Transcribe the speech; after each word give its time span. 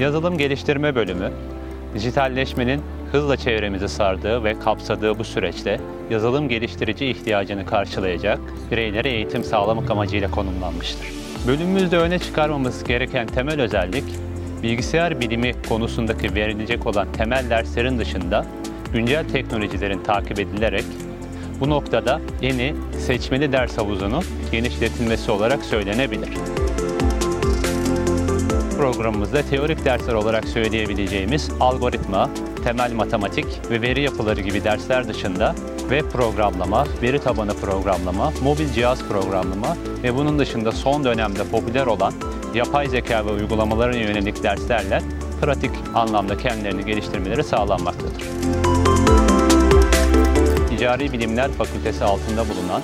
Yazılım 0.00 0.38
Geliştirme 0.38 0.94
Bölümü, 0.94 1.30
dijitalleşmenin 1.94 2.80
hızla 3.12 3.36
çevremizi 3.36 3.88
sardığı 3.88 4.44
ve 4.44 4.58
kapsadığı 4.58 5.18
bu 5.18 5.24
süreçte 5.24 5.80
yazılım 6.10 6.48
geliştirici 6.48 7.06
ihtiyacını 7.06 7.66
karşılayacak 7.66 8.38
bireylere 8.70 9.08
eğitim 9.08 9.44
sağlamak 9.44 9.90
amacıyla 9.90 10.30
konumlanmıştır. 10.30 11.06
Bölümümüzde 11.46 11.98
öne 11.98 12.18
çıkarmamız 12.18 12.84
gereken 12.84 13.26
temel 13.26 13.60
özellik, 13.60 14.04
bilgisayar 14.62 15.20
bilimi 15.20 15.52
konusundaki 15.68 16.34
verilecek 16.34 16.86
olan 16.86 17.12
temel 17.12 17.50
derslerin 17.50 17.98
dışında 17.98 18.46
güncel 18.92 19.28
teknolojilerin 19.28 20.02
takip 20.02 20.38
edilerek 20.38 20.84
bu 21.60 21.70
noktada 21.70 22.20
yeni 22.42 22.74
seçmeli 22.98 23.52
ders 23.52 23.78
havuzunun 23.78 24.24
genişletilmesi 24.52 25.30
olarak 25.30 25.64
söylenebilir. 25.64 26.28
Programımızda 28.76 29.42
teorik 29.42 29.84
dersler 29.84 30.14
olarak 30.14 30.48
söyleyebileceğimiz 30.48 31.50
algoritma, 31.60 32.30
temel 32.64 32.92
matematik 32.92 33.46
ve 33.70 33.82
veri 33.82 34.02
yapıları 34.02 34.40
gibi 34.40 34.64
dersler 34.64 35.08
dışında 35.08 35.54
web 35.78 36.10
programlama, 36.10 36.86
veri 37.02 37.18
tabanı 37.18 37.54
programlama, 37.54 38.32
mobil 38.42 38.68
cihaz 38.68 39.08
programlama 39.08 39.76
ve 40.02 40.14
bunun 40.14 40.38
dışında 40.38 40.72
son 40.72 41.04
dönemde 41.04 41.44
popüler 41.44 41.86
olan 41.86 42.12
yapay 42.54 42.88
zeka 42.88 43.26
ve 43.26 43.30
uygulamalara 43.30 43.96
yönelik 43.96 44.42
derslerle 44.42 45.02
pratik 45.40 45.70
anlamda 45.94 46.38
kendilerini 46.38 46.84
geliştirmeleri 46.84 47.44
sağlanmaktadır. 47.44 48.22
Ticari 50.68 51.12
Bilimler 51.12 51.50
Fakültesi 51.50 52.04
altında 52.04 52.44
bulunan 52.48 52.82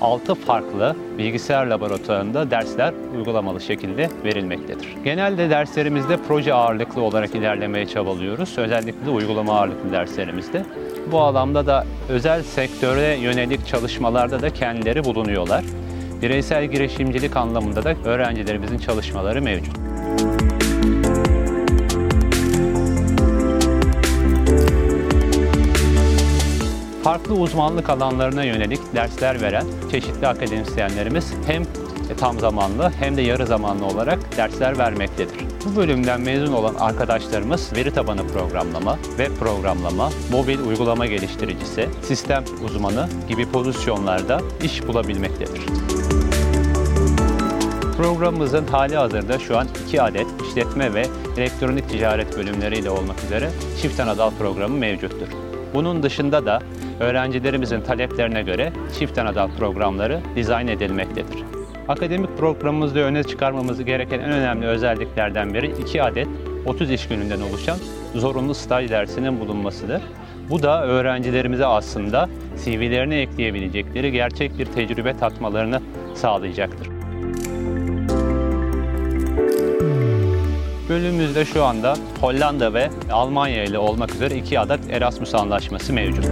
6 0.00 0.34
farklı 0.34 0.96
bilgisayar 1.18 1.66
laboratuvarında 1.66 2.50
dersler 2.50 2.94
uygulamalı 3.16 3.60
şekilde 3.60 4.10
verilmektedir. 4.24 4.88
Genelde 5.04 5.50
derslerimizde 5.50 6.16
proje 6.28 6.54
ağırlıklı 6.54 7.02
olarak 7.02 7.34
ilerlemeye 7.34 7.86
çabalıyoruz. 7.86 8.58
Özellikle 8.58 9.10
uygulama 9.10 9.58
ağırlıklı 9.58 9.92
derslerimizde. 9.92 10.64
Bu 11.12 11.20
alanda 11.20 11.66
da 11.66 11.86
özel 12.08 12.42
sektöre 12.42 13.16
yönelik 13.16 13.66
çalışmalarda 13.66 14.42
da 14.42 14.50
kendileri 14.50 15.04
bulunuyorlar. 15.04 15.64
Bireysel 16.22 16.64
girişimcilik 16.64 17.36
anlamında 17.36 17.84
da 17.84 17.94
öğrencilerimizin 18.04 18.78
çalışmaları 18.78 19.42
mevcut. 19.42 19.76
Farklı 27.14 27.34
uzmanlık 27.34 27.90
alanlarına 27.90 28.44
yönelik 28.44 28.94
dersler 28.94 29.42
veren 29.42 29.66
çeşitli 29.90 30.26
akademisyenlerimiz 30.26 31.32
hem 31.46 31.62
tam 32.18 32.40
zamanlı 32.40 32.92
hem 33.00 33.16
de 33.16 33.22
yarı 33.22 33.46
zamanlı 33.46 33.86
olarak 33.86 34.36
dersler 34.36 34.78
vermektedir. 34.78 35.36
Bu 35.64 35.76
bölümden 35.76 36.20
mezun 36.20 36.52
olan 36.52 36.74
arkadaşlarımız 36.74 37.72
veri 37.76 37.94
tabanı 37.94 38.28
programlama, 38.28 38.98
web 39.02 39.36
programlama, 39.36 40.10
mobil 40.32 40.58
uygulama 40.58 41.06
geliştiricisi, 41.06 41.88
sistem 42.02 42.44
uzmanı 42.64 43.08
gibi 43.28 43.50
pozisyonlarda 43.50 44.40
iş 44.62 44.86
bulabilmektedir. 44.86 45.62
Programımızın 47.96 48.66
hali 48.66 48.96
hazırda 48.96 49.38
şu 49.38 49.58
an 49.58 49.68
iki 49.86 50.02
adet 50.02 50.26
işletme 50.48 50.94
ve 50.94 51.06
elektronik 51.36 51.88
ticaret 51.88 52.36
bölümleriyle 52.36 52.90
olmak 52.90 53.24
üzere 53.24 53.50
çift 53.82 54.00
anadal 54.00 54.30
programı 54.30 54.78
mevcuttur. 54.78 55.28
Bunun 55.74 56.02
dışında 56.02 56.46
da 56.46 56.58
öğrencilerimizin 57.00 57.80
taleplerine 57.80 58.42
göre 58.42 58.72
çift 58.98 59.18
anadal 59.18 59.48
programları 59.58 60.20
dizayn 60.36 60.66
edilmektedir. 60.68 61.44
Akademik 61.88 62.38
programımızda 62.38 63.00
öne 63.00 63.22
çıkarmamız 63.22 63.84
gereken 63.84 64.18
en 64.18 64.30
önemli 64.30 64.66
özelliklerden 64.66 65.54
biri 65.54 65.72
iki 65.82 66.02
adet 66.02 66.28
30 66.66 66.90
iş 66.90 67.08
gününden 67.08 67.40
oluşan 67.40 67.78
zorunlu 68.14 68.54
staj 68.54 68.90
dersinin 68.90 69.40
bulunmasıdır. 69.40 70.02
Bu 70.50 70.62
da 70.62 70.86
öğrencilerimize 70.86 71.66
aslında 71.66 72.28
CV'lerine 72.64 73.20
ekleyebilecekleri 73.20 74.12
gerçek 74.12 74.58
bir 74.58 74.66
tecrübe 74.66 75.16
tatmalarını 75.16 75.80
sağlayacaktır. 76.14 76.93
Bölümümüzde 80.88 81.44
şu 81.44 81.64
anda 81.64 81.96
Hollanda 82.20 82.74
ve 82.74 82.90
Almanya 83.12 83.64
ile 83.64 83.78
olmak 83.78 84.14
üzere 84.14 84.36
iki 84.36 84.60
adet 84.60 84.80
Erasmus 84.90 85.34
anlaşması 85.34 85.92
mevcut. 85.92 86.24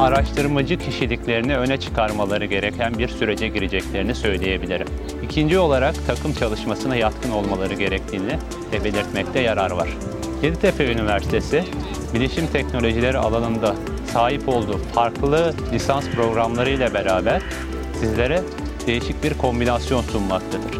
Araştırmacı 0.00 0.78
kişiliklerini 0.78 1.56
öne 1.56 1.80
çıkarmaları 1.80 2.44
gereken 2.44 2.98
bir 2.98 3.08
sürece 3.08 3.48
gireceklerini 3.48 4.14
söyleyebilirim. 4.14 4.86
İkinci 5.22 5.58
olarak 5.58 5.94
takım 6.06 6.32
çalışmasına 6.32 6.96
yatkın 6.96 7.30
olmaları 7.30 7.74
gerektiğini 7.74 8.32
de 8.72 8.84
belirtmekte 8.84 9.40
yarar 9.40 9.70
var. 9.70 9.88
Yeditepe 10.42 10.92
Üniversitesi, 10.92 11.64
bilişim 12.14 12.46
teknolojileri 12.46 13.18
alanında 13.18 13.74
sahip 14.12 14.48
olduğu 14.48 14.78
farklı 14.78 15.54
lisans 15.72 16.04
programları 16.08 16.70
ile 16.70 16.94
beraber 16.94 17.42
sizlere 18.00 18.42
değişik 18.86 19.24
bir 19.24 19.34
kombinasyon 19.34 20.02
sunmaktadır 20.02 20.78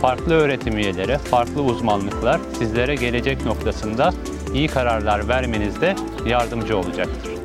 farklı 0.00 0.34
öğretim 0.34 0.78
üyeleri, 0.78 1.18
farklı 1.18 1.62
uzmanlıklar 1.62 2.40
sizlere 2.58 2.94
gelecek 2.94 3.46
noktasında 3.46 4.10
iyi 4.54 4.68
kararlar 4.68 5.28
vermenizde 5.28 5.96
yardımcı 6.26 6.78
olacaktır. 6.78 7.37